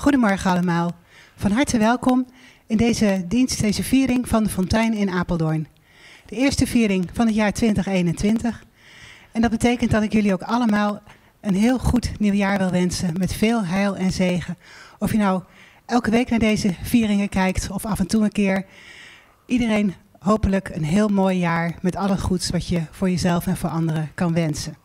[0.00, 0.92] Goedemorgen allemaal.
[1.36, 2.26] Van harte welkom
[2.66, 5.68] in deze dienst, deze viering van de Fontein in Apeldoorn.
[6.26, 8.64] De eerste viering van het jaar 2021.
[9.32, 11.02] En dat betekent dat ik jullie ook allemaal
[11.40, 14.56] een heel goed nieuwjaar wil wensen met veel heil en zegen.
[14.98, 15.42] Of je nou
[15.86, 18.66] elke week naar deze vieringen kijkt of af en toe een keer.
[19.46, 23.70] Iedereen hopelijk een heel mooi jaar met alle goeds wat je voor jezelf en voor
[23.70, 24.76] anderen kan wensen.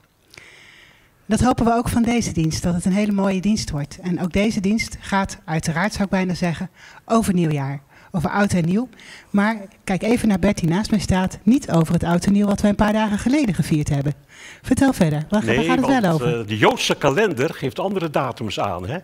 [1.28, 4.00] Dat hopen we ook van deze dienst, dat het een hele mooie dienst wordt.
[4.02, 6.70] En ook deze dienst gaat, uiteraard zou ik bijna zeggen,
[7.06, 7.82] over nieuwjaar.
[8.12, 8.90] Over oud en nieuw.
[9.30, 11.38] Maar kijk even naar Bert die naast mij staat.
[11.44, 14.14] Niet over het oud en nieuw wat wij een paar dagen geleden gevierd hebben.
[14.62, 16.40] Vertel verder, waar, nee, gaat het wel over?
[16.40, 18.88] Uh, de Joodse kalender geeft andere datums aan.
[18.88, 18.98] Hè?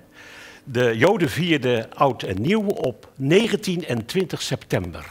[0.64, 5.06] De Joden vierden oud en nieuw op 19 en 20 september.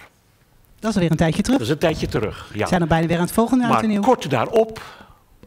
[0.78, 1.58] Dat is alweer een tijdje terug.
[1.58, 2.62] Dat is een tijdje terug, ja.
[2.62, 4.00] We zijn er bijna weer aan het volgende maar oud en nieuw.
[4.00, 4.80] kort daarop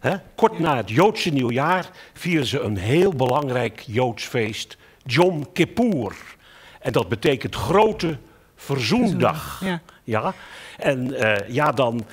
[0.03, 6.15] He, kort na het Joodse nieuwjaar vieren ze een heel belangrijk Joods feest, Yom Kippur.
[6.79, 8.17] En dat betekent grote
[8.55, 9.61] verzoendag.
[9.65, 9.81] Ja.
[10.03, 10.33] ja.
[10.77, 12.05] En uh, ja, dan,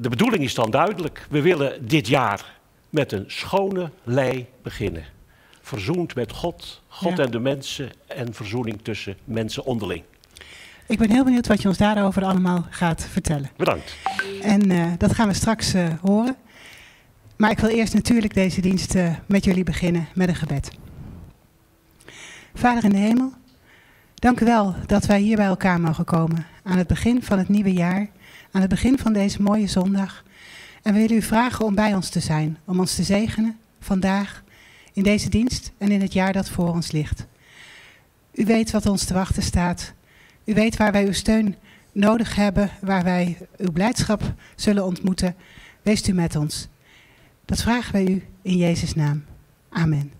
[0.00, 1.26] de bedoeling is dan duidelijk.
[1.30, 2.44] We willen dit jaar
[2.90, 5.04] met een schone lei beginnen.
[5.60, 7.24] Verzoend met God, God Ja.
[7.24, 10.02] en de mensen en verzoening tussen mensen onderling.
[10.86, 13.50] Ik ben heel benieuwd wat je ons daarover allemaal gaat vertellen.
[13.56, 13.96] Bedankt.
[14.42, 16.36] En eh, dat gaan we straks eh, horen.
[17.38, 20.70] Maar ik wil eerst natuurlijk deze dienst eh, met jullie beginnen met een gebed.
[22.54, 23.32] Vader in de hemel,
[24.14, 26.46] dank u wel dat wij hier bij elkaar mogen komen.
[26.62, 28.08] Aan het begin van het nieuwe jaar,
[28.52, 30.24] aan het begin van deze mooie zondag.
[30.82, 34.42] En we willen u vragen om bij ons te zijn, om ons te zegenen vandaag,
[34.92, 37.26] in deze dienst en in het jaar dat voor ons ligt.
[38.32, 39.92] U weet wat ons te wachten staat.
[40.44, 41.56] U weet waar wij uw steun
[41.92, 44.22] nodig hebben, waar wij uw blijdschap
[44.56, 45.34] zullen ontmoeten.
[45.82, 46.68] Wees u met ons.
[47.48, 49.24] Dat vragen wij u in Jezus' naam.
[49.68, 50.12] Amen.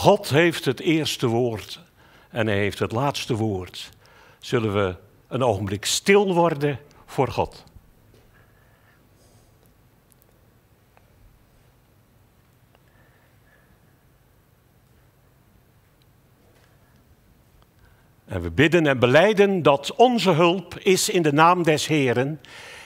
[0.00, 1.80] God heeft het eerste woord
[2.30, 3.90] en hij heeft het laatste woord.
[4.38, 4.94] Zullen we
[5.28, 7.64] een ogenblik stil worden voor God?
[18.24, 22.40] En we bidden en beleiden dat onze hulp is in de naam des Heren,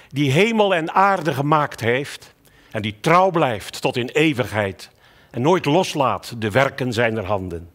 [0.08, 2.34] die hemel en aarde gemaakt heeft
[2.70, 4.92] en die trouw blijft tot in eeuwigheid
[5.34, 7.70] en nooit loslaat de werken zijner handen.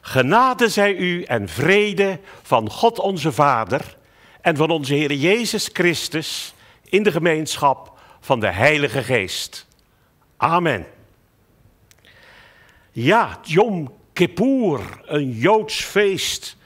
[0.00, 3.96] Genade zij u en vrede van God onze Vader
[4.40, 6.54] en van onze Heer Jezus Christus
[6.84, 9.66] in de gemeenschap van de Heilige Geest.
[10.36, 10.86] Amen.
[12.92, 16.56] Ja, Yom Kippur, een Joods feest.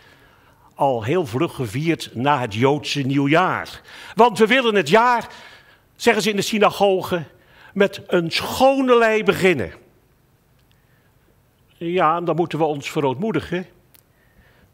[0.75, 3.81] al heel vlug gevierd na het Joodse nieuwjaar.
[4.15, 5.29] Want we willen het jaar,
[5.97, 7.25] zeggen ze in de synagoge,
[7.79, 9.73] met een schone lei beginnen.
[11.77, 13.67] Ja, dan moeten we ons verootmoedigen.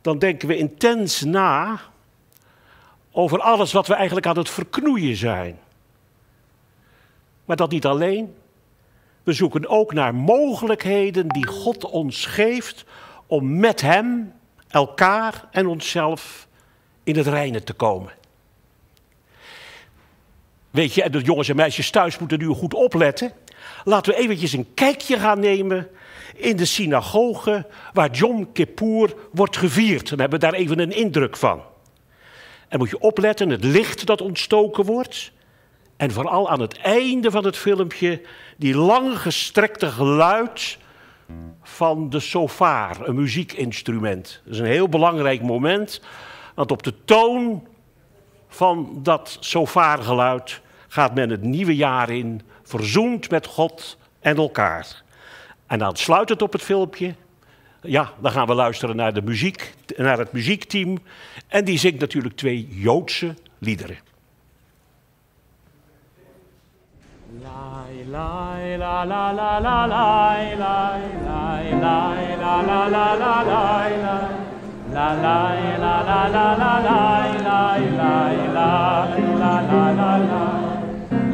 [0.01, 1.81] Dan denken we intens na
[3.11, 5.59] over alles wat we eigenlijk aan het verknoeien zijn.
[7.45, 8.35] Maar dat niet alleen.
[9.23, 12.85] We zoeken ook naar mogelijkheden die God ons geeft
[13.27, 14.33] om met Hem,
[14.69, 16.49] elkaar en onszelf
[17.03, 18.13] in het reine te komen.
[20.75, 23.33] Weet je, en de jongens en meisjes thuis moeten nu goed opletten.
[23.85, 25.89] Laten we eventjes een kijkje gaan nemen
[26.37, 30.09] in de synagoge waar Yom Kippur wordt gevierd.
[30.09, 31.63] Dan hebben we daar even een indruk van.
[32.69, 35.33] En moet je opletten, het licht dat ontstoken wordt.
[35.97, 38.21] En vooral aan het einde van het filmpje
[38.57, 40.79] die lang gestrekte geluid
[41.63, 44.41] van de sofaar, een muziekinstrument.
[44.45, 46.01] Dat is een heel belangrijk moment,
[46.55, 47.67] want op de toon
[48.49, 50.63] van dat sofaargeluid
[50.95, 55.03] gaat men het nieuwe jaar in, verzoend met God en elkaar.
[55.67, 57.15] En aansluitend op het filmpje,
[57.83, 60.99] ja, dan gaan we luisteren naar, de muziek, naar het muziekteam.
[61.49, 63.99] En die zingt natuurlijk twee Joodse liederen.
[67.43, 67.85] La,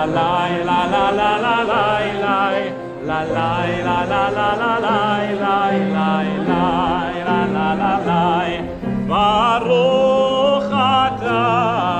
[0.00, 2.60] La lai la la la la lai lai.
[3.08, 7.12] La lai la la la la lai lai lai lai.
[7.28, 8.50] La la la lai.
[9.10, 11.99] Baruch atah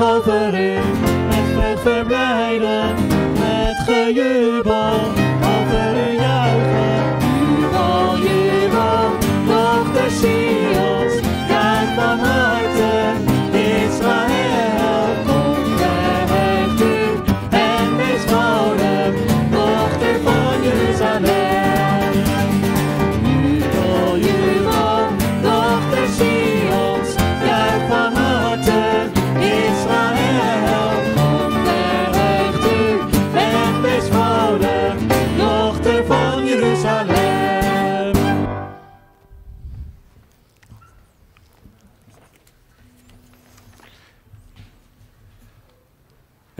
[0.00, 0.74] Over u
[1.28, 2.94] met vreugd verblijden,
[3.38, 4.41] met gejubel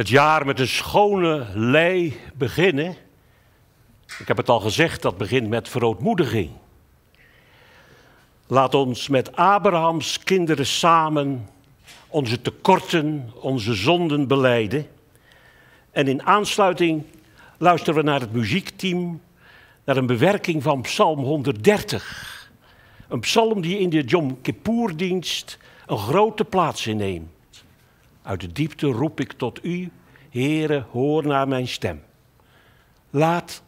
[0.03, 2.97] Het jaar met een schone lei beginnen.
[4.19, 6.51] Ik heb het al gezegd, dat begint met verootmoediging.
[8.47, 11.49] Laat ons met Abrahams kinderen samen
[12.09, 14.87] onze tekorten, onze zonden beleiden.
[15.91, 17.05] En in aansluiting
[17.59, 19.21] luisteren we naar het muziekteam,
[19.85, 22.51] naar een bewerking van Psalm 130.
[23.09, 27.42] Een psalm die in de Yom Kippur-dienst een grote plaats inneemt.
[28.23, 29.91] Uit de diepte roep ik tot u,
[30.31, 32.03] Heere, hoor naar mijn stem.
[33.11, 33.63] Laat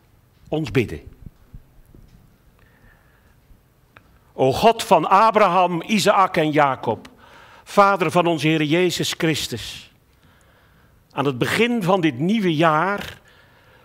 [0.49, 1.01] ons bidden.
[4.33, 7.09] O God van Abraham, Isaac en Jacob,
[7.65, 9.93] Vader van onze Heer Jezus Christus.
[11.11, 13.21] Aan het begin van dit nieuwe jaar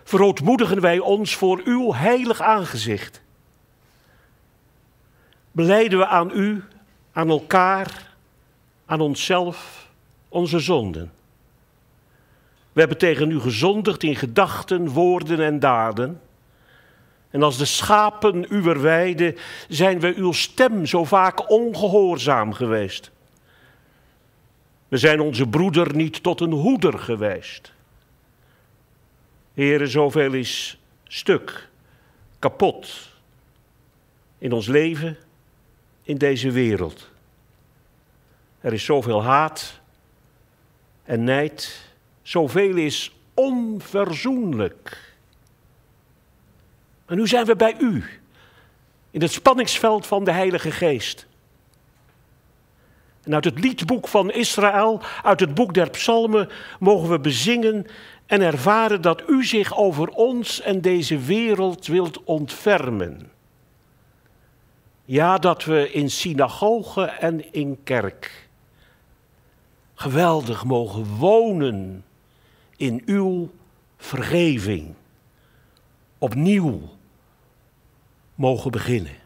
[0.04, 3.22] verootmoedigen wij ons voor uw heilig aangezicht.
[5.52, 6.64] Beleiden we aan u,
[7.12, 8.14] aan elkaar,
[8.86, 9.79] aan onszelf,
[10.30, 11.12] onze zonden.
[12.72, 16.20] We hebben tegen u gezondigd in gedachten, woorden en daden.
[17.30, 19.36] En als de schapen uwer weide
[19.68, 23.10] zijn we uw stem zo vaak ongehoorzaam geweest.
[24.88, 27.72] We zijn onze broeder niet tot een hoeder geweest.
[29.54, 31.68] Heren, zoveel is stuk,
[32.38, 33.10] kapot
[34.38, 35.16] in ons leven,
[36.02, 37.08] in deze wereld.
[38.60, 39.79] Er is zoveel haat
[41.10, 41.80] en nijd,
[42.22, 45.14] zoveel is onverzoenlijk.
[47.06, 48.04] En nu zijn we bij u,
[49.10, 51.26] in het spanningsveld van de Heilige Geest.
[53.22, 57.86] En uit het liedboek van Israël, uit het boek der psalmen, mogen we bezingen
[58.26, 63.30] en ervaren dat u zich over ons en deze wereld wilt ontfermen.
[65.04, 68.49] Ja, dat we in synagoge en in kerk
[70.00, 72.04] geweldig mogen wonen
[72.76, 73.50] in uw
[73.96, 74.94] vergeving.
[76.18, 76.80] Opnieuw
[78.34, 79.16] mogen beginnen.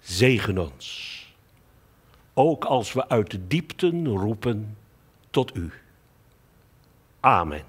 [0.00, 1.16] Zegen ons.
[2.34, 4.76] Ook als we uit de diepten roepen
[5.30, 5.72] tot u.
[7.20, 7.64] Amen.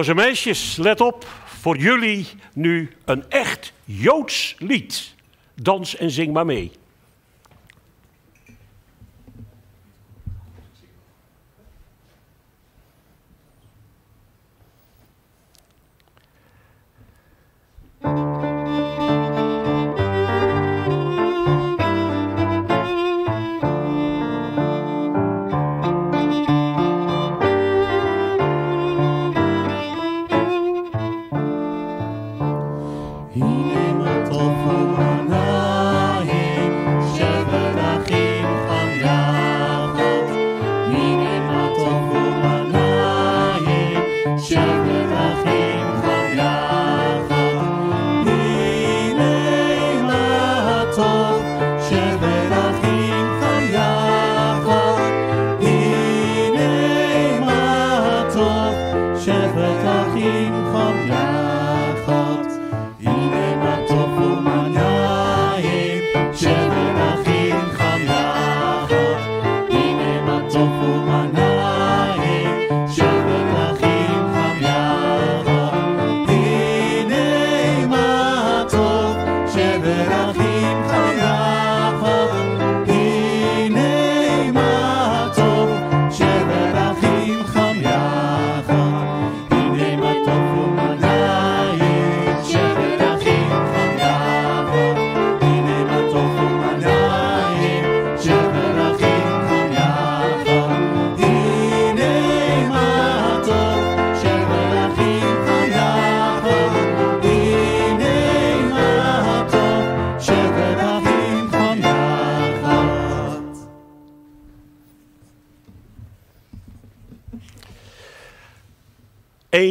[0.00, 1.26] Jongens en meisjes, let op.
[1.44, 5.14] Voor jullie nu een echt Joods lied.
[5.54, 6.70] Dans en zing maar mee.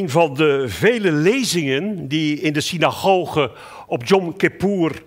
[0.09, 3.51] Van de vele lezingen die in de synagoge
[3.87, 5.03] op Yom Kippur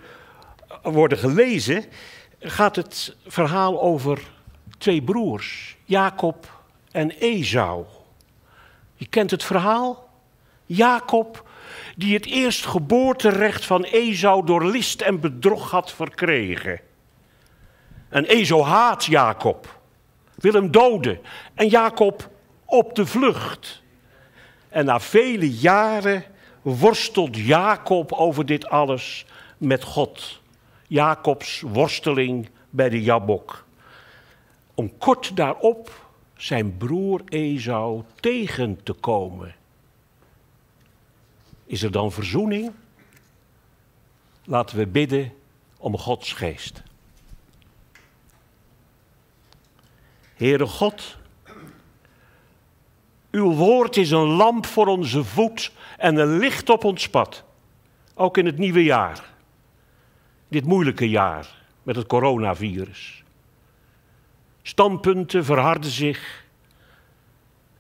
[0.83, 1.85] worden gelezen,
[2.41, 4.19] gaat het verhaal over
[4.79, 7.85] twee broers, Jacob en Esau.
[8.95, 10.09] Je kent het verhaal?
[10.67, 11.49] Jacob,
[11.97, 16.81] die het eerstgeboorterecht van Esau door list en bedrog had verkregen.
[18.09, 19.81] En Esau haat Jacob,
[20.35, 21.19] wil hem doden
[21.55, 22.31] en Jacob
[22.65, 23.82] op de vlucht.
[24.73, 26.25] En na vele jaren
[26.63, 29.27] worstelt Jacob over dit alles
[29.59, 30.41] met God.
[30.87, 33.67] Jacobs worsteling bij de Jabok.
[34.75, 36.07] Om kort daarop
[36.37, 39.55] zijn broer Esau tegen te komen.
[41.67, 42.73] Is er dan verzoening?
[44.45, 45.33] Laten we bidden
[45.79, 46.83] om Gods geest.
[50.35, 51.17] Heere God,
[53.33, 57.45] uw woord is een lamp voor onze voet en een licht op ons pad.
[58.15, 59.31] Ook in het nieuwe jaar.
[60.49, 61.47] Dit moeilijke jaar
[61.83, 63.23] met het coronavirus.
[64.63, 66.45] Standpunten verharden zich.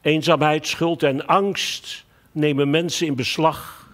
[0.00, 3.88] Eenzaamheid, schuld en angst nemen mensen in beslag.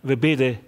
[0.00, 0.60] We bidden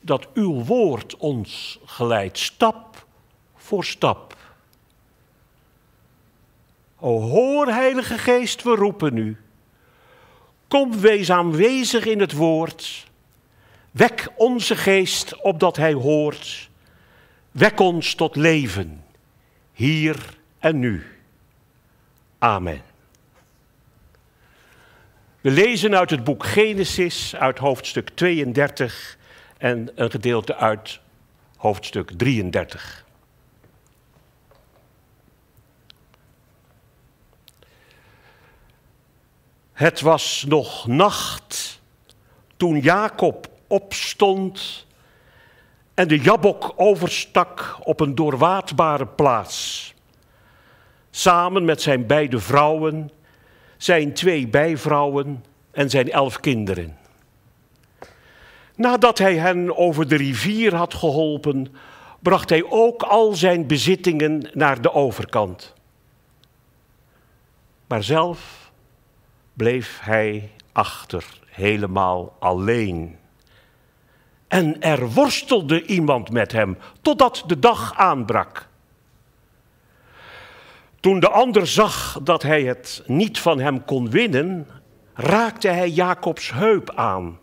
[0.00, 3.06] dat uw woord ons geleidt, stap
[3.54, 4.36] voor stap.
[7.04, 9.36] O hoor, Heilige Geest, we roepen u.
[10.68, 13.06] Kom, wees aanwezig in het woord.
[13.90, 16.70] Wek onze geest opdat hij hoort.
[17.50, 19.04] Wek ons tot leven,
[19.72, 21.06] hier en nu.
[22.38, 22.82] Amen.
[25.40, 29.18] We lezen uit het boek Genesis, uit hoofdstuk 32
[29.58, 31.00] en een gedeelte uit
[31.56, 33.01] hoofdstuk 33.
[39.82, 41.80] Het was nog nacht
[42.56, 44.86] toen Jacob opstond
[45.94, 49.94] en de Jabok overstak op een doorwaadbare plaats.
[51.10, 53.10] Samen met zijn beide vrouwen,
[53.76, 56.98] zijn twee bijvrouwen en zijn elf kinderen.
[58.76, 61.74] Nadat hij hen over de rivier had geholpen,
[62.20, 65.74] bracht hij ook al zijn bezittingen naar de overkant.
[67.86, 68.61] Maar zelf
[69.52, 73.16] bleef hij achter, helemaal alleen.
[74.48, 78.68] En er worstelde iemand met hem totdat de dag aanbrak.
[81.00, 84.66] Toen de ander zag dat hij het niet van hem kon winnen,
[85.14, 87.38] raakte hij Jacobs heup aan.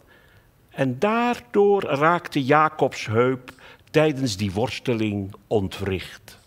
[0.69, 3.51] En daardoor raakte Jacobs heup
[3.91, 6.39] tijdens die worsteling ontwricht.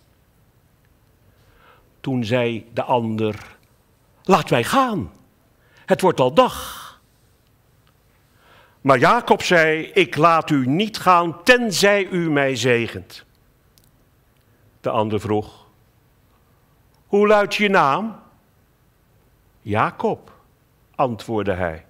[2.00, 3.56] Toen zei de ander:
[4.22, 5.10] Laat wij gaan.
[5.92, 7.00] Het wordt al dag.
[8.80, 13.24] Maar Jacob zei: Ik laat u niet gaan tenzij u mij zegent.
[14.80, 15.66] De ander vroeg:
[17.06, 18.16] Hoe luidt je naam?
[19.60, 20.32] Jacob,
[20.94, 21.84] antwoordde hij.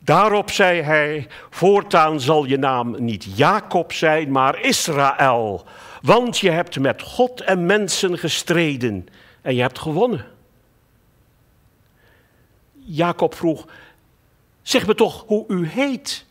[0.00, 5.64] Daarop zei hij: Voortaan zal je naam niet Jacob zijn, maar Israël.
[6.02, 9.06] Want je hebt met God en mensen gestreden
[9.42, 10.36] en je hebt gewonnen.
[12.90, 13.66] Jacob vroeg:
[14.62, 16.26] Zeg me toch hoe u heet.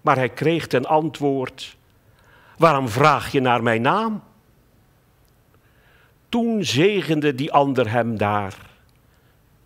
[0.00, 1.76] Maar hij kreeg ten antwoord:
[2.56, 4.22] Waarom vraag je naar mijn naam?
[6.28, 8.54] Toen zegende die ander hem daar.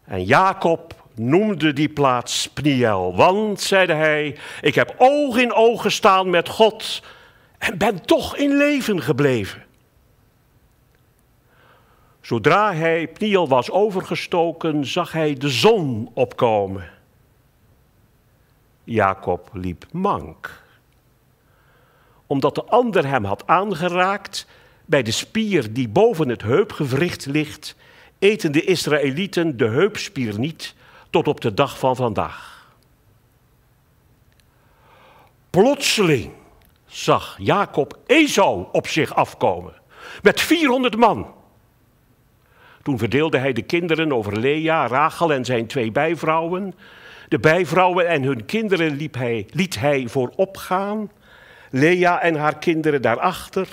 [0.04, 6.30] En Jacob noemde die plaats Pniel, want, zeide hij, ik heb oog in oog gestaan
[6.30, 7.02] met God
[7.58, 9.62] en ben toch in leven gebleven.
[12.22, 16.90] Zodra hij Pniel was overgestoken, zag hij de zon opkomen.
[18.84, 20.62] Jacob liep mank.
[22.26, 24.46] Omdat de ander hem had aangeraakt
[24.84, 27.76] bij de spier die boven het heupgewricht ligt,
[28.18, 30.74] eten de Israëlieten de heupspier niet
[31.10, 32.70] tot op de dag van vandaag.
[35.50, 36.32] Plotseling
[36.86, 39.74] zag Jacob Esau op zich afkomen
[40.22, 41.40] met 400 man.
[42.82, 46.74] Toen verdeelde hij de kinderen over Lea, Rachel en zijn twee bijvrouwen.
[47.28, 51.10] De bijvrouwen en hun kinderen liep hij, liet hij voorop gaan.
[51.70, 53.68] Lea en haar kinderen daarachter.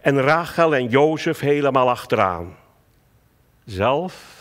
[0.00, 2.56] En Rachel en Jozef helemaal achteraan.
[3.64, 4.36] Zelf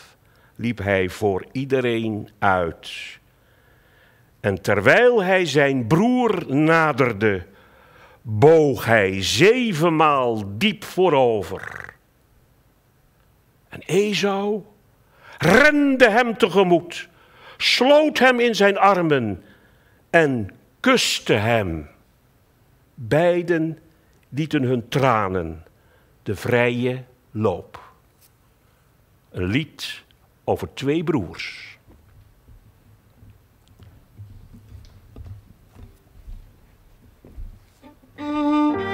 [0.56, 3.20] liep hij voor iedereen uit.
[4.40, 7.46] En terwijl hij zijn broer naderde,
[8.22, 11.95] boog hij zevenmaal diep voorover.
[13.76, 14.64] En Esau
[15.38, 17.10] rende hem tegemoet
[17.58, 19.44] sloot hem in zijn armen
[20.10, 21.90] en kuste hem.
[22.94, 23.80] Beiden
[24.30, 25.64] lieten hun tranen
[26.24, 27.84] de vrije loop.
[29.32, 30.04] Een lied
[30.44, 31.78] over twee broers.
[38.16, 38.85] Boven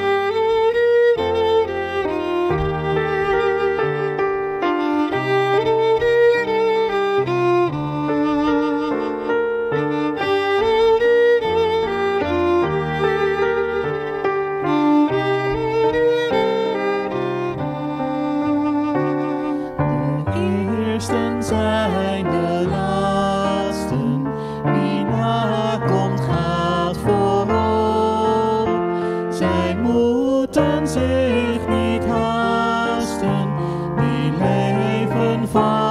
[35.53, 35.90] de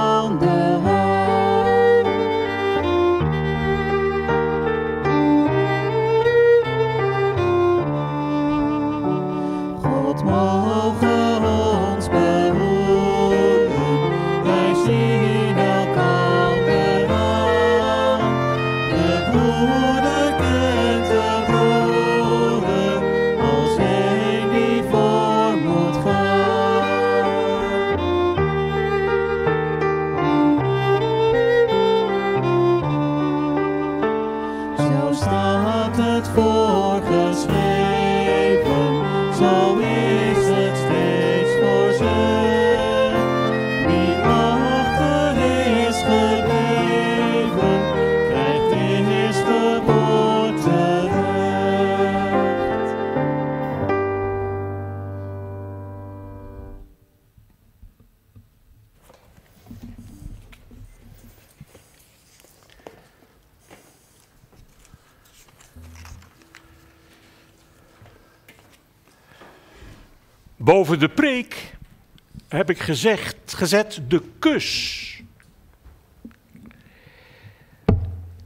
[72.47, 75.07] heb ik gezegd, gezet de kus.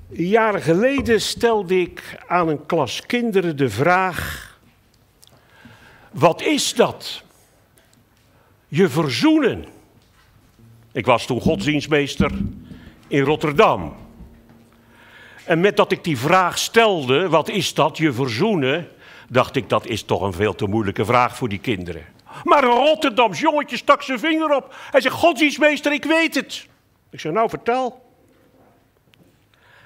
[0.09, 4.59] Jaren geleden stelde ik aan een klas kinderen de vraag:
[6.11, 7.23] wat is dat?
[8.67, 9.65] Je verzoenen.
[10.91, 12.31] Ik was toen godsdienstmeester
[13.07, 13.95] in Rotterdam.
[15.45, 18.87] En met dat ik die vraag stelde, wat is dat, je verzoenen,
[19.29, 22.14] dacht ik, dat is toch een veel te moeilijke vraag voor die kinderen.
[22.43, 24.75] Maar een Rotterdams jongetje stak zijn vinger op.
[24.91, 26.67] Hij zegt, godsdienstmeester, ik weet het.
[27.09, 28.03] Ik zeg, nou vertel.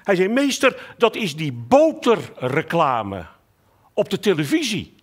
[0.02, 3.26] Hij zei, meester, dat is die boterreclame
[3.94, 4.94] op de televisie.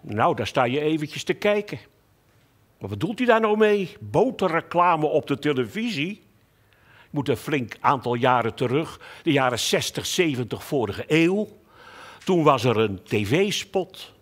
[0.00, 1.78] Nou, daar sta je eventjes te kijken.
[2.78, 3.96] Wat bedoelt hij daar nou mee?
[4.00, 6.22] Boterreclame op de televisie?
[7.14, 11.48] moet een flink aantal jaren terug, de jaren 60, 70 vorige eeuw.
[12.24, 14.13] Toen was er een tv-spot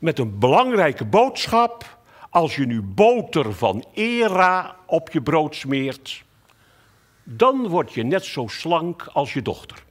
[0.00, 1.98] met een belangrijke boodschap.
[2.30, 6.24] Als je nu boter van Era op je brood smeert,
[7.22, 9.82] dan word je net zo slank als je dochter.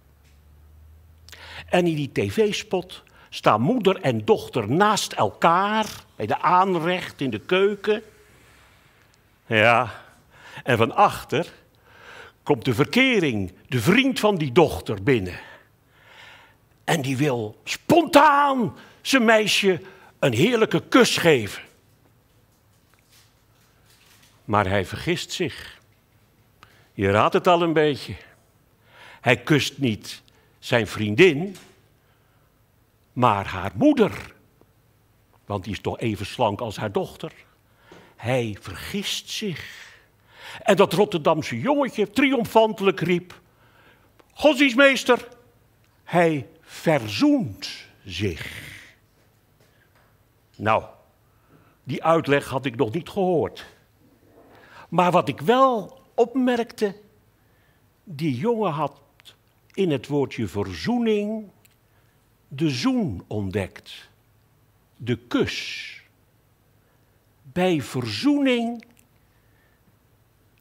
[1.70, 5.86] En in die tv-spot staan moeder en dochter naast elkaar,
[6.16, 8.02] bij de aanrecht in de keuken.
[9.46, 9.92] Ja,
[10.63, 11.54] en van achter
[12.44, 15.39] komt de verkering, de vriend van die dochter, binnen.
[16.84, 18.76] En die wil spontaan
[19.08, 19.82] zijn meisje
[20.20, 21.63] een heerlijke kus geven.
[24.46, 25.80] Maar hij vergist zich.
[26.94, 28.16] Je raadt het al een beetje.
[29.22, 30.22] Hij kust niet
[30.60, 31.56] zijn vriendin,
[33.13, 34.34] maar haar moeder.
[35.46, 37.32] Want die is toch even slank als haar dochter.
[38.16, 39.92] Hij vergist zich.
[40.62, 43.42] En dat Rotterdamse jongetje triomfantelijk riep:
[44.34, 45.28] Godsdienstmeester,
[46.04, 47.70] hij verzoent
[48.06, 48.73] zich.
[50.56, 50.84] Nou,
[51.84, 53.66] die uitleg had ik nog niet gehoord.
[54.89, 56.96] Maar wat ik wel opmerkte,
[58.04, 59.02] die jongen had
[59.74, 61.50] in het woordje verzoening
[62.48, 64.10] de zoen ontdekt.
[64.98, 65.89] De kus.
[67.42, 68.86] Bij verzoening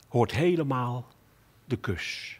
[0.08, 1.06] hoort helemaal
[1.64, 2.38] de kus.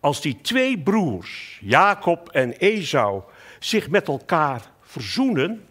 [0.00, 3.22] Als die twee broers, Jacob en Esau,
[3.58, 5.66] zich met elkaar verzoenen,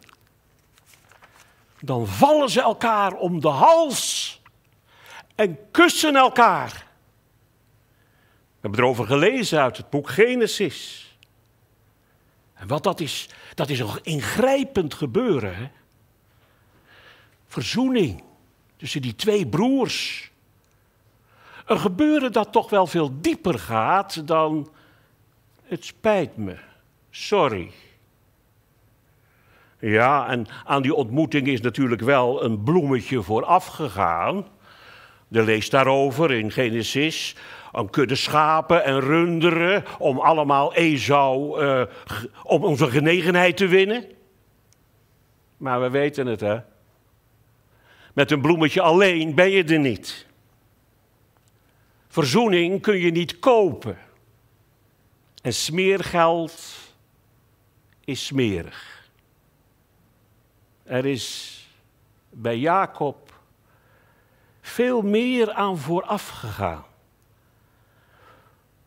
[1.81, 4.41] dan vallen ze elkaar om de hals
[5.35, 6.87] en kussen elkaar.
[8.59, 11.07] We hebben erover gelezen uit het boek Genesis.
[12.53, 15.55] En wat dat is, dat is een ingrijpend gebeuren.
[15.55, 15.69] Hè?
[17.47, 18.23] Verzoening
[18.77, 20.31] tussen die twee broers.
[21.65, 24.71] Een gebeuren dat toch wel veel dieper gaat dan
[25.63, 26.57] het spijt me,
[27.09, 27.71] sorry.
[29.79, 34.47] Ja, en aan die ontmoeting is natuurlijk wel een bloemetje vooraf gegaan.
[35.27, 37.35] De leest daarover in Genesis.
[37.71, 41.81] Een kudde schapen en runderen om allemaal Esau, uh,
[42.43, 44.05] om onze genegenheid te winnen.
[45.57, 46.59] Maar we weten het, hè.
[48.13, 50.25] Met een bloemetje alleen ben je er niet.
[52.07, 53.97] Verzoening kun je niet kopen.
[55.41, 56.77] En smeergeld
[58.05, 58.98] is smerig.
[60.89, 61.57] Er is
[62.29, 63.33] bij Jacob
[64.61, 66.83] veel meer aan vooraf gegaan.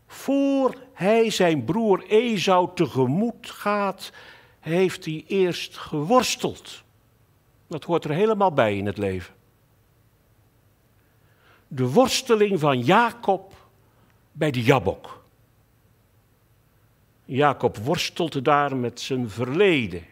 [0.07, 4.13] Voor hij zijn broer Esau tegemoet gaat,
[4.61, 6.83] heeft hij eerst geworsteld.
[7.67, 9.35] Dat hoort er helemaal bij in het leven.
[11.69, 13.55] De worsteling van Jacob
[14.33, 15.25] bij de Jabok.
[17.25, 20.11] Jacob worstelt daar met zijn verleden.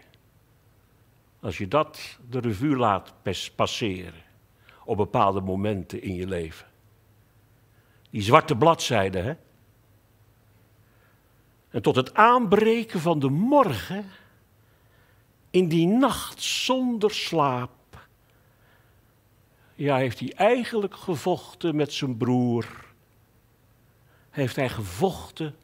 [1.41, 3.15] Als je dat de revue laat
[3.57, 4.23] passeren
[4.85, 6.67] op bepaalde momenten in je leven.
[8.11, 9.35] Die zwarte bladzijde, hè?
[11.71, 14.05] En tot het aanbreken van de morgen,
[15.51, 18.09] in die nacht zonder slaap,
[19.75, 22.85] ja, heeft hij eigenlijk gevochten met zijn broer.
[24.31, 25.57] Heeft hij gevochten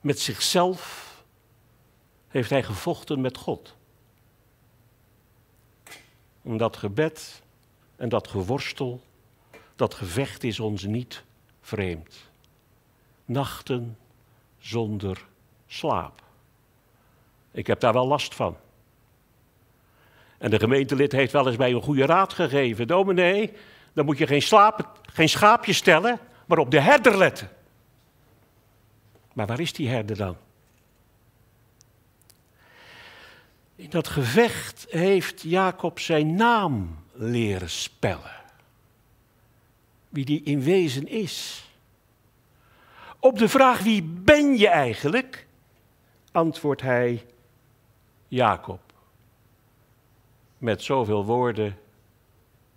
[0.00, 1.06] met zichzelf.
[2.28, 3.77] Heeft hij gevochten met God.
[6.48, 7.42] En dat gebed
[7.96, 9.00] en dat geworstel,
[9.76, 11.24] dat gevecht is ons niet
[11.60, 12.30] vreemd.
[13.24, 13.98] Nachten
[14.58, 15.26] zonder
[15.66, 16.22] slaap.
[17.50, 18.56] Ik heb daar wel last van.
[20.38, 22.86] En de gemeentelid heeft wel eens mij een goede raad gegeven.
[22.86, 23.52] Dominee,
[23.92, 27.50] dan moet je geen, slaap, geen schaapje stellen, maar op de herder letten.
[29.32, 30.36] Maar waar is die herder dan?
[33.78, 38.40] In dat gevecht heeft Jacob zijn naam leren spellen.
[40.08, 41.68] Wie die in wezen is.
[43.18, 45.46] Op de vraag wie ben je eigenlijk,
[46.32, 47.26] antwoordt hij
[48.28, 48.80] Jacob.
[50.58, 51.78] Met zoveel woorden,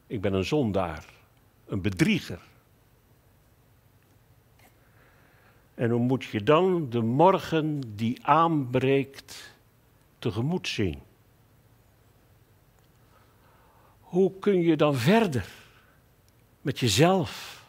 [0.08, 1.06] ik ben een zondaar,
[1.66, 2.41] een bedrieger.
[5.74, 9.51] En hoe moet je dan de morgen die aanbreekt
[10.22, 11.02] tegemoet zien?
[14.00, 15.50] Hoe kun je dan verder
[16.62, 17.64] met jezelf,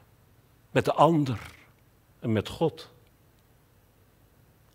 [0.70, 1.60] met de ander?
[2.22, 2.90] en met God.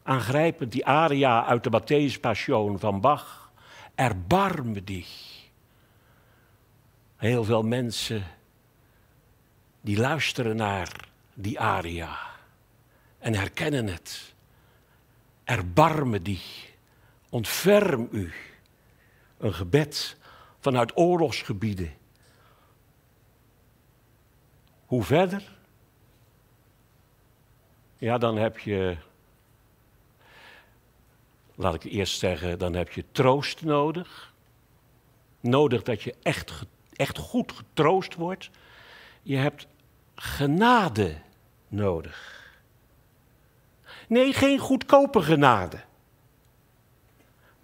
[0.03, 3.51] Aangrijpend die aria uit de Matthäus Passion van Bach.
[3.95, 5.35] Erbarme dich.
[7.15, 8.23] Heel veel mensen
[9.81, 12.17] die luisteren naar die aria
[13.19, 14.33] en herkennen het.
[15.43, 16.41] Erbarme die,
[17.29, 18.33] ontferm u.
[19.37, 20.17] Een gebed
[20.59, 21.93] vanuit oorlogsgebieden.
[24.85, 25.55] Hoe verder?
[27.97, 28.97] Ja, dan heb je,
[31.55, 34.33] laat ik eerst zeggen, dan heb je troost nodig.
[35.39, 36.61] Nodig dat je echt,
[36.95, 38.49] echt goed getroost wordt.
[39.21, 39.67] Je hebt
[40.15, 41.17] genade
[41.67, 42.35] nodig.
[44.07, 45.83] Nee, geen goedkope genade.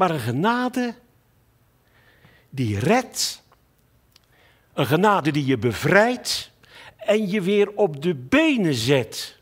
[0.04, 0.96] Maar een genade
[2.50, 3.44] die redt.
[4.74, 6.52] Een genade die je bevrijdt
[6.98, 9.40] en je weer op de benen zet.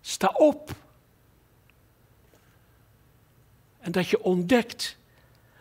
[0.00, 0.70] Sta op.
[3.78, 4.98] En dat je ontdekt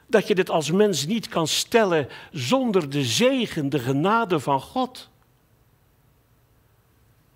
[0.07, 5.09] dat je dit als mens niet kan stellen zonder de zegen, de genade van God.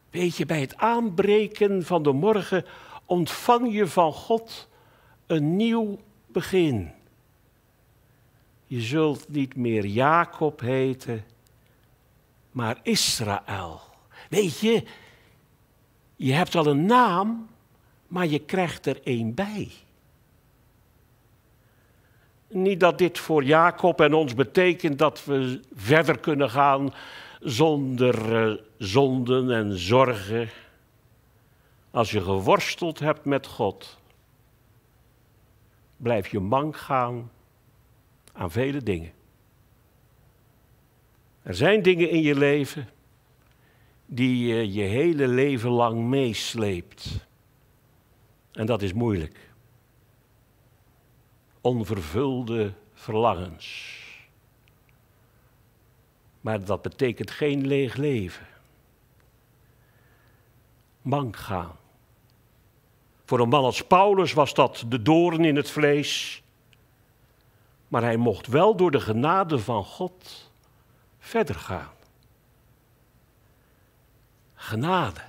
[0.09, 2.65] Weet je, bij het aanbreken van de morgen
[3.05, 4.67] ontvang je van God
[5.27, 5.99] een nieuw
[6.31, 6.91] begin.
[8.65, 11.23] Je zult niet meer Jacob heten,
[12.51, 13.81] maar Israël.
[14.29, 14.83] Weet je,
[16.15, 17.47] je hebt al een naam,
[18.07, 19.71] maar je krijgt er één bij.
[22.47, 26.93] Niet dat dit voor Jacob en ons betekent dat we verder kunnen gaan
[27.39, 30.49] zonder uh, zonden en zorgen.
[31.91, 33.98] Als je geworsteld hebt met God,
[35.99, 37.31] blijf je mank gaan
[38.33, 39.11] aan vele dingen.
[41.41, 42.89] Er zijn dingen in je leven
[44.05, 47.27] die je je hele leven lang meesleept.
[48.51, 49.49] En dat is moeilijk.
[51.61, 53.97] Onvervulde verlangens.
[56.41, 58.47] Maar dat betekent geen leeg leven.
[61.01, 61.75] Mank gaan.
[63.29, 66.41] Voor een man als Paulus was dat de doorn in het vlees.
[67.87, 70.51] Maar hij mocht wel door de genade van God
[71.19, 71.91] verder gaan.
[74.55, 75.21] Genade.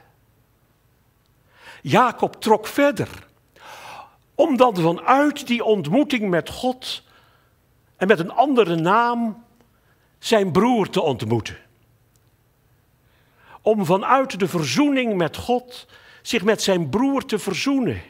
[1.83, 3.27] Jacob trok verder.
[4.35, 7.03] Om dan vanuit die ontmoeting met God
[7.97, 9.45] en met een andere naam
[10.19, 11.59] zijn broer te ontmoeten.
[13.63, 15.87] Om vanuit de verzoening met God
[16.23, 18.03] zich met zijn broer te verzoenen.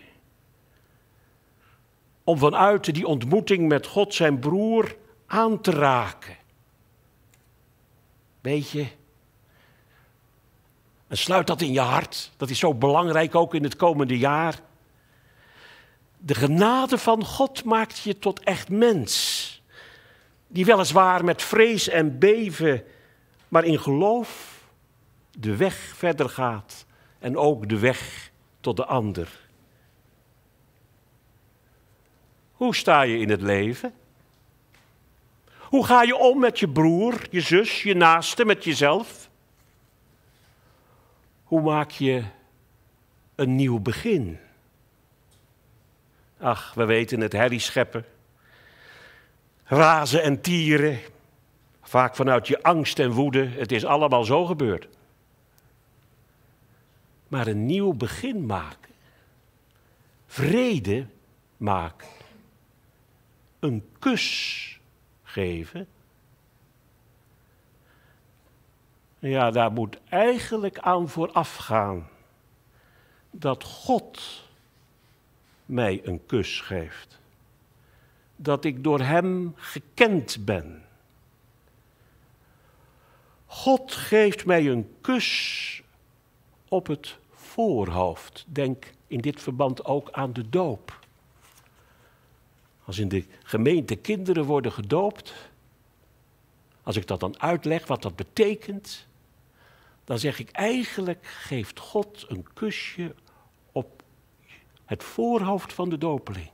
[2.24, 4.96] Om vanuit die ontmoeting met God zijn broer
[5.26, 6.36] aan te raken.
[8.40, 8.86] Weet je,
[11.10, 12.30] en sluit dat in je hart.
[12.36, 14.60] Dat is zo belangrijk ook in het komende jaar.
[16.18, 19.62] De genade van God maakt je tot echt mens.
[20.46, 22.84] Die weliswaar met vrees en beven,
[23.48, 24.60] maar in geloof
[25.30, 26.86] de weg verder gaat.
[27.20, 29.48] En ook de weg tot de ander.
[32.52, 33.94] Hoe sta je in het leven?
[35.58, 39.28] Hoe ga je om met je broer, je zus, je naaste, met jezelf?
[41.44, 42.24] Hoe maak je
[43.34, 44.38] een nieuw begin?
[46.38, 48.04] Ach, we weten het, herrie scheppen.
[49.64, 50.98] Razen en tieren.
[51.82, 53.46] Vaak vanuit je angst en woede.
[53.46, 54.88] Het is allemaal zo gebeurd.
[57.30, 58.92] Maar een nieuw begin maken.
[60.26, 61.06] Vrede
[61.56, 62.08] maken.
[63.58, 64.80] Een kus
[65.22, 65.86] geven.
[69.18, 72.08] Ja, daar moet eigenlijk aan vooraf gaan
[73.30, 74.44] dat God
[75.66, 77.18] mij een kus geeft.
[78.36, 80.84] Dat ik door Hem gekend ben.
[83.46, 85.82] God geeft mij een kus
[86.68, 87.18] op het
[87.60, 88.44] voorhoofd.
[88.48, 90.98] Denk in dit verband ook aan de doop.
[92.84, 95.34] Als in de gemeente kinderen worden gedoopt,
[96.82, 99.06] als ik dat dan uitleg wat dat betekent,
[100.04, 103.14] dan zeg ik eigenlijk geeft God een kusje
[103.72, 104.02] op
[104.84, 106.50] het voorhoofd van de dopeling.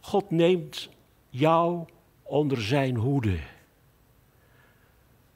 [0.00, 0.88] God neemt
[1.30, 1.84] jou
[2.22, 3.38] onder zijn hoede.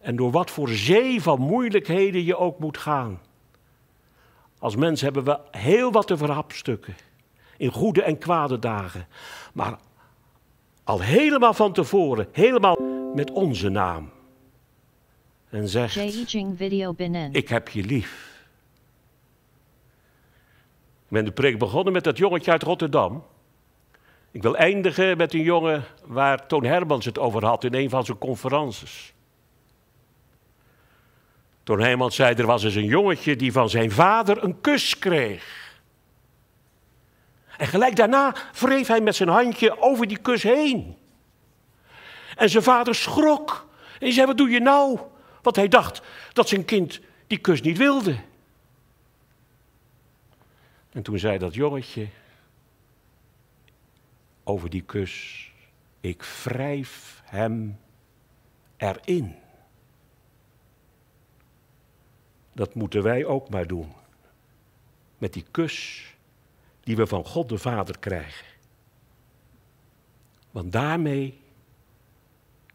[0.09, 3.21] En door wat voor zee van moeilijkheden je ook moet gaan.
[4.59, 6.97] Als mens hebben we heel wat te verhapstukken.
[7.57, 9.07] In goede en kwade dagen.
[9.53, 9.79] Maar
[10.85, 12.77] al helemaal van tevoren, helemaal
[13.15, 14.11] met onze naam
[15.49, 15.95] en zegt:
[17.33, 18.43] Ik heb je lief.
[21.05, 23.25] Ik ben de preek begonnen met dat jongetje uit Rotterdam.
[24.31, 28.05] Ik wil eindigen met een jongen waar Toon Hermans het over had in een van
[28.05, 29.17] zijn conferences.
[31.69, 35.77] Toon Heijmans zei, er was eens een jongetje die van zijn vader een kus kreeg.
[37.57, 40.97] En gelijk daarna wreef hij met zijn handje over die kus heen.
[42.37, 43.69] En zijn vader schrok.
[44.01, 44.99] En zei, wat doe je nou?
[45.43, 46.03] Want hij dacht
[46.33, 48.17] dat zijn kind die kus niet wilde.
[50.93, 52.07] En toen zei dat jongetje
[54.45, 55.47] over die kus,
[56.01, 57.79] ik wrijf hem
[58.77, 59.35] erin.
[62.59, 63.93] Dat moeten wij ook maar doen.
[65.19, 66.07] Met die kus
[66.81, 68.47] die we van God de Vader krijgen.
[70.51, 71.41] Want daarmee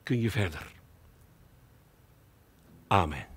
[0.03, 0.71] kun je verder.
[2.87, 3.27] Amen.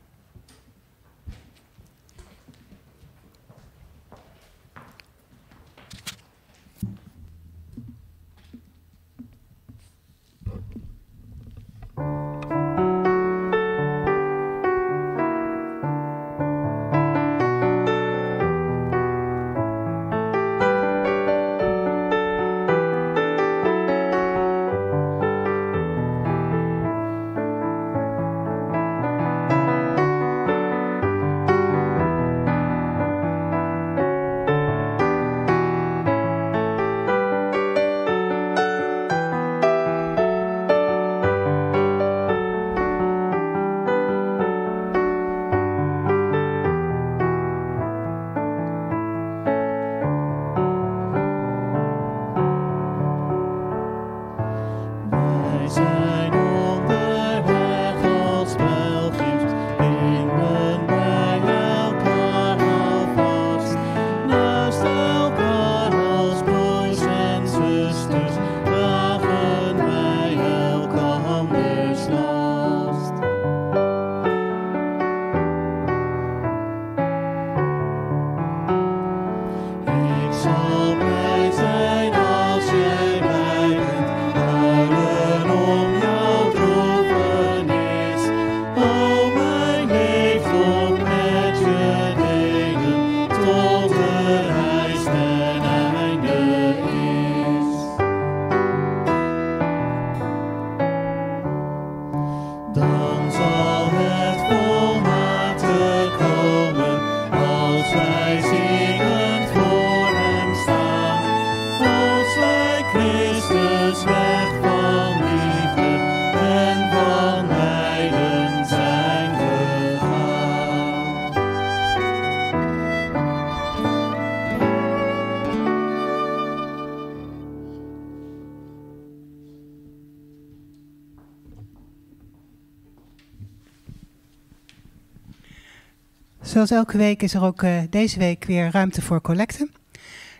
[136.56, 139.70] Zoals elke week is er ook eh, deze week weer ruimte voor collecten.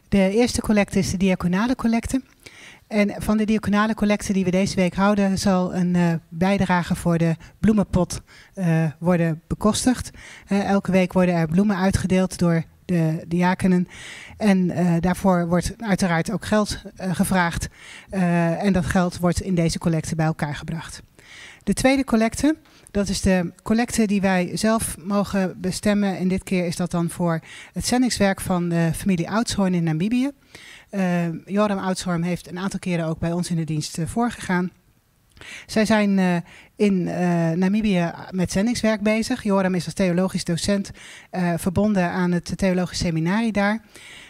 [0.09, 2.23] De eerste collecte is de diaconale collecte.
[2.87, 7.19] En van de diaconale collecte die we deze week houden, zal een eh, bijdrage voor
[7.19, 8.21] de bloemenpot
[8.55, 10.11] eh, worden bekostigd.
[10.47, 13.89] Elke week worden er bloemen uitgedeeld door de diakenen.
[14.37, 17.69] En daarvoor wordt uiteraard ook geld gevraagd.
[18.59, 21.03] En dat geld wordt in deze collecte bij elkaar gebracht.
[21.65, 22.57] De tweede collecte,
[22.91, 26.19] dat is de collecte die wij zelf mogen bestemmen.
[26.19, 27.41] En dit keer is dat dan voor
[27.73, 30.31] het zendingswerk van de familie Oudshoorn in Namibië.
[30.91, 34.71] Eh Joram Oudshoorn heeft een aantal keren ook bij ons in de dienst eh, voorgegaan.
[35.67, 36.37] Zij zijn eh,
[36.77, 37.05] in
[37.59, 39.43] Namibië met zendingswerk bezig.
[39.43, 40.91] Joram is als theologisch docent
[41.57, 43.83] verbonden aan het theologisch seminarie daar.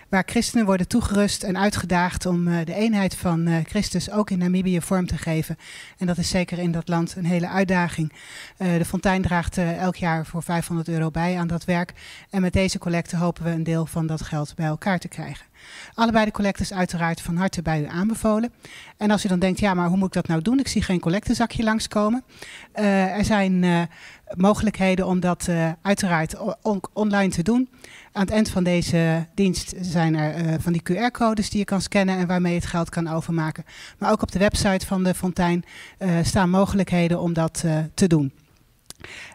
[0.08, 4.38] Waar christenen worden toegerust en uitgedaagd om eh, de eenheid van eh, Christus ook in
[4.38, 5.56] Namibië vorm te geven.
[5.98, 8.12] En dat is zeker in dat land een hele uitdaging.
[8.56, 11.92] Eh, de Fontein draagt elk jaar voor 500 euro bij aan dat werk.
[12.30, 15.46] En met deze collecte hopen we een deel van dat geld bij elkaar te krijgen.
[15.94, 18.52] Allebei de collectes uiteraard van harte bij u aanbevolen.
[18.96, 20.58] En als u dan denkt, ja, maar hoe moet ik dat nou doen?
[20.58, 22.24] Ik zie geen collectezakje langskomen.
[22.72, 23.88] Er zijn
[24.34, 27.68] mogelijkheden om dat eh, uiteraard on- online te doen.
[28.12, 31.80] Aan het eind van deze dienst zijn er eh, van die QR-codes die je kan
[31.80, 33.64] scannen en waarmee je het geld kan overmaken.
[33.98, 35.64] Maar ook op de website van de Fontein
[35.98, 37.64] eh, staan mogelijkheden om dat
[37.94, 38.32] te doen.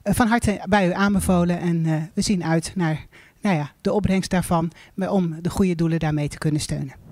[0.04, 1.84] Van harte bij u aanbevolen en
[2.14, 3.06] we zien uit naar
[3.42, 7.11] nou ja, de opbrengst daarvan om de goede doelen daarmee te kunnen steunen.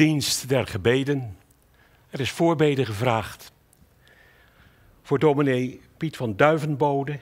[0.00, 1.36] Dienst der gebeden.
[2.10, 3.52] Er is voorbeden gevraagd
[5.02, 7.18] voor dominee Piet van Duivenbode.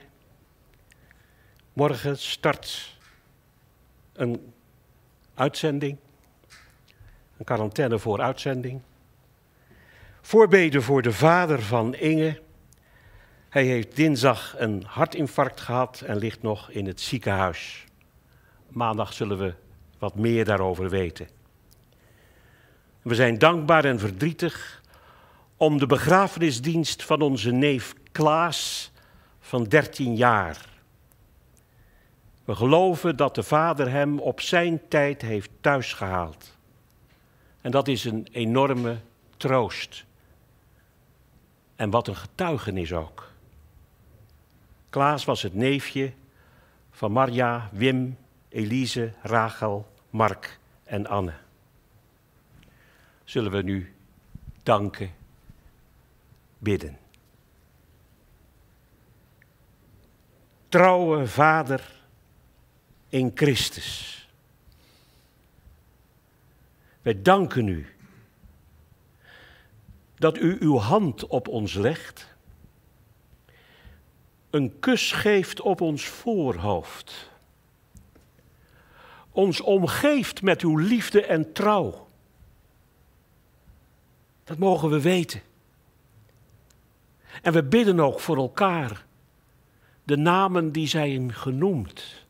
[1.72, 2.96] Morgen start
[4.12, 4.52] een
[5.34, 5.98] uitzending,
[7.36, 8.80] een quarantaine voor uitzending.
[10.20, 12.40] Voorbeden voor de vader van Inge.
[13.48, 17.84] Hij heeft dinsdag een hartinfarct gehad en ligt nog in het ziekenhuis.
[18.68, 19.54] Maandag zullen we
[19.98, 21.37] wat meer daarover weten.
[23.08, 24.82] We zijn dankbaar en verdrietig
[25.56, 28.90] om de begrafenisdienst van onze neef Klaas
[29.40, 30.68] van 13 jaar.
[32.44, 36.56] We geloven dat de Vader hem op zijn tijd heeft thuisgehaald.
[37.60, 38.98] En dat is een enorme
[39.36, 40.04] troost.
[41.76, 43.30] En wat een getuigenis ook.
[44.90, 46.12] Klaas was het neefje
[46.90, 48.16] van Marja, Wim,
[48.48, 51.46] Elise, Rachel, Mark en Anne.
[53.28, 53.94] Zullen we nu
[54.62, 55.14] danken,
[56.58, 56.98] bidden.
[60.68, 61.92] Trouwe Vader
[63.08, 64.28] in Christus.
[67.02, 67.86] Wij danken u
[70.14, 72.34] dat u uw hand op ons legt,
[74.50, 77.30] een kus geeft op ons voorhoofd,
[79.30, 82.07] ons omgeeft met uw liefde en trouw.
[84.48, 85.40] Dat mogen we weten.
[87.42, 89.06] En we bidden ook voor elkaar
[90.04, 92.26] de namen die zijn genoemd.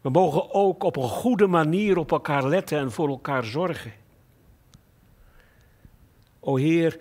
[0.00, 3.92] We mogen ook op een goede manier op elkaar letten en voor elkaar zorgen.
[6.40, 7.00] O Heer,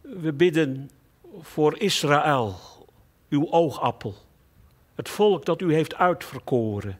[0.00, 0.90] we bidden
[1.40, 2.54] voor Israël,
[3.28, 4.14] uw oogappel,
[4.94, 6.98] het volk dat u heeft uitverkoren.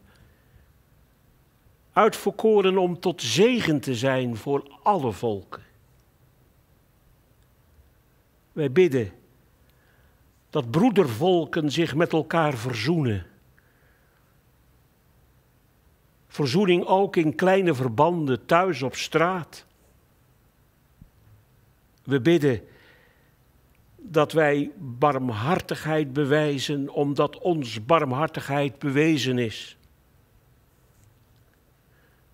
[1.93, 5.63] Uitverkoren om tot zegen te zijn voor alle volken.
[8.53, 9.13] Wij bidden
[10.51, 13.27] dat broedervolken zich met elkaar verzoenen.
[16.27, 19.67] Verzoening ook in kleine verbanden, thuis op straat.
[22.05, 22.61] We bidden
[23.97, 29.77] dat wij barmhartigheid bewijzen, omdat ons barmhartigheid bewezen is.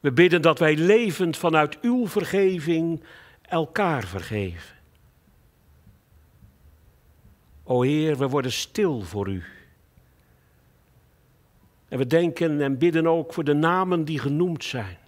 [0.01, 3.03] We bidden dat wij levend vanuit uw vergeving
[3.43, 4.75] elkaar vergeven.
[7.63, 9.45] O Heer, we worden stil voor u.
[11.89, 14.99] En we denken en bidden ook voor de namen die genoemd zijn.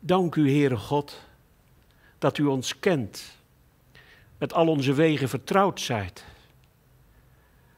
[0.00, 1.20] Dank u, Heere God,
[2.18, 3.36] dat u ons kent,
[4.38, 6.24] met al onze wegen vertrouwd zijt.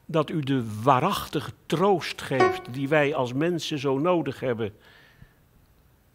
[0.07, 4.75] Dat u de waarachtige troost geeft die wij als mensen zo nodig hebben.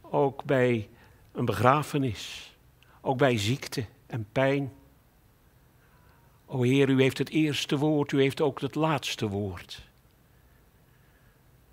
[0.01, 0.89] Ook bij
[1.31, 2.55] een begrafenis,
[3.01, 4.71] ook bij ziekte en pijn.
[6.45, 9.87] O Heer, u heeft het eerste woord, u heeft ook het laatste woord.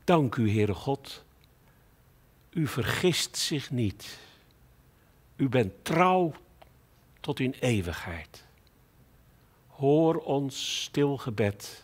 [0.04, 1.24] Dank u, Heere God.
[2.50, 4.18] U vergist zich niet.
[5.36, 6.32] U bent trouw
[7.20, 8.44] tot in eeuwigheid.
[9.66, 11.83] Hoor ons stil gebed.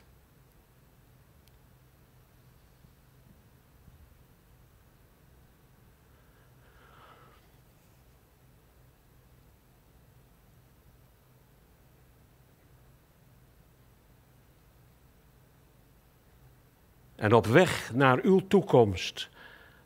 [17.20, 19.28] En op weg naar uw toekomst,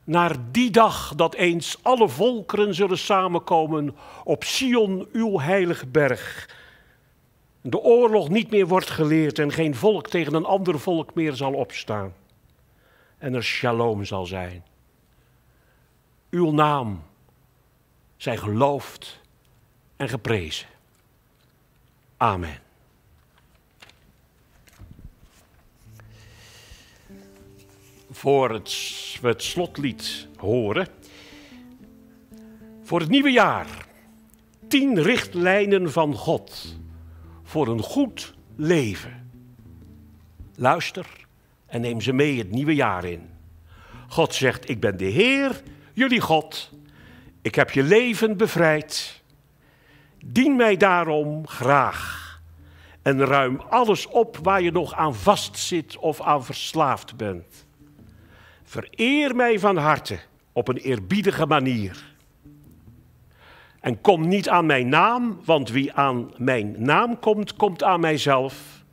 [0.05, 6.49] naar die dag dat eens alle volkeren zullen samenkomen op Sion, uw heilige berg.
[7.61, 11.53] De oorlog niet meer wordt geleerd en geen volk tegen een ander volk meer zal
[11.53, 12.15] opstaan.
[13.19, 14.65] En er shalom zal zijn.
[16.31, 17.03] Uw naam
[18.17, 19.21] zij geloofd
[19.97, 20.69] en geprezen.
[22.17, 22.64] Amen.
[28.25, 30.89] Voor het, het slotlied horen.
[32.83, 33.87] Voor het nieuwe jaar.
[34.69, 36.77] Tien richtlijnen van God
[37.43, 39.31] voor een goed leven.
[40.57, 41.07] Luister
[41.67, 43.31] en neem ze mee het nieuwe jaar in.
[44.09, 45.63] God zegt, ik ben de Heer,
[45.93, 46.71] jullie God.
[47.43, 49.23] Ik heb je leven bevrijd.
[50.25, 52.23] Dien mij daarom graag.
[53.03, 57.64] En ruim alles op waar je nog aan vastzit of aan verslaafd bent.
[58.75, 60.19] Vereer mij van harte
[60.53, 62.05] op een eerbiedige manier.
[63.81, 68.85] En kom niet aan mijn naam, want wie aan mijn naam komt, komt aan mijzelf.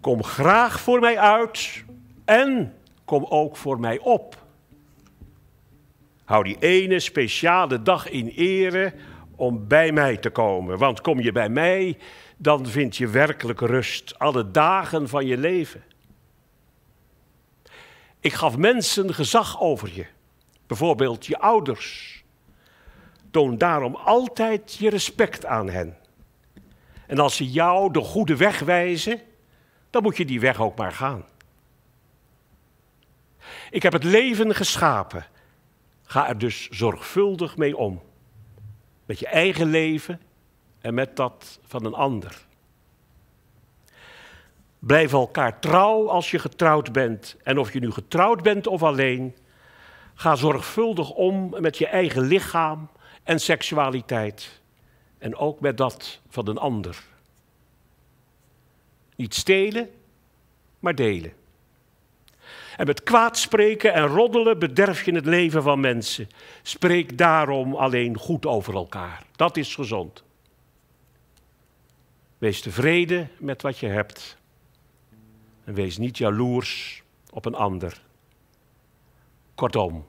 [0.00, 1.84] Kom graag voor mij uit
[2.24, 4.44] en kom ook voor mij op.
[6.24, 8.92] Hou die ene speciale dag in ere
[9.36, 10.78] om bij mij te komen.
[10.78, 11.98] Want kom je bij mij,
[12.36, 15.82] dan vind je werkelijk rust alle dagen van je leven.
[18.22, 20.06] Ik gaf mensen gezag over je,
[20.66, 22.22] bijvoorbeeld je ouders.
[23.30, 25.96] Toon daarom altijd je respect aan hen.
[27.06, 29.20] En als ze jou de goede weg wijzen,
[29.90, 31.24] dan moet je die weg ook maar gaan.
[33.70, 35.26] Ik heb het leven geschapen.
[36.04, 38.02] Ga er dus zorgvuldig mee om.
[39.06, 40.20] Met je eigen leven
[40.80, 42.46] en met dat van een ander.
[44.84, 47.36] Blijf elkaar trouw als je getrouwd bent.
[47.42, 49.36] En of je nu getrouwd bent of alleen,
[50.14, 52.88] ga zorgvuldig om met je eigen lichaam
[53.22, 54.60] en seksualiteit.
[55.18, 57.02] En ook met dat van een ander.
[59.16, 59.90] Niet stelen,
[60.78, 61.32] maar delen.
[62.76, 66.28] En met kwaad spreken en roddelen bederf je het leven van mensen.
[66.62, 69.22] Spreek daarom alleen goed over elkaar.
[69.36, 70.24] Dat is gezond.
[72.38, 74.40] Wees tevreden met wat je hebt.
[75.64, 78.02] En wees niet jaloers op een ander.
[79.54, 80.06] Kortom,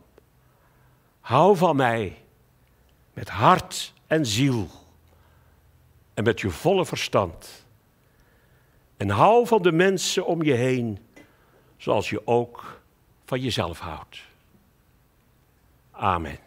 [1.20, 2.18] hou van mij
[3.14, 4.68] met hart en ziel
[6.14, 7.66] en met je volle verstand.
[8.98, 11.00] En hou van de mensen om je heen
[11.78, 12.82] zoals je ook
[13.26, 14.22] van jezelf houdt.
[15.92, 16.38] Amen.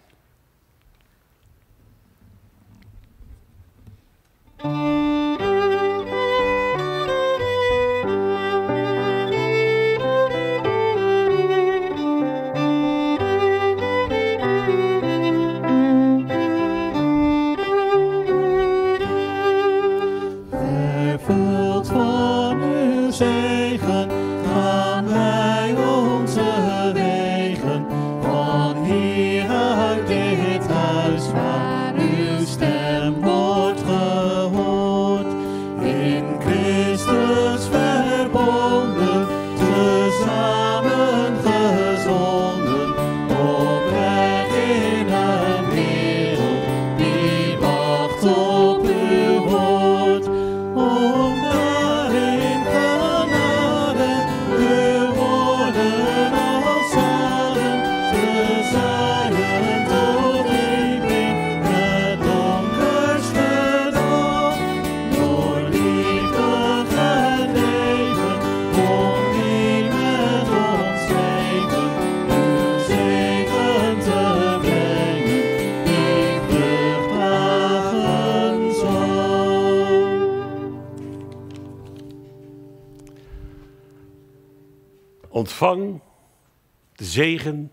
[87.16, 87.72] Zegen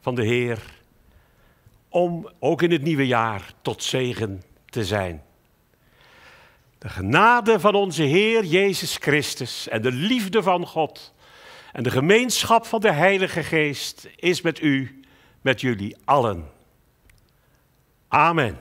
[0.00, 0.62] van de Heer
[1.88, 5.22] om ook in het nieuwe jaar tot zegen te zijn.
[6.78, 11.14] De genade van onze Heer Jezus Christus en de liefde van God
[11.72, 15.02] en de gemeenschap van de Heilige Geest is met u,
[15.40, 16.50] met jullie allen.
[18.08, 18.60] Amen.